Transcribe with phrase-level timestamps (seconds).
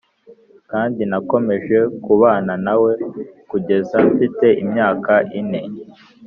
[0.71, 2.93] kandi nakomeje kubana na we
[3.49, 5.61] kugeza mfite imyaka ine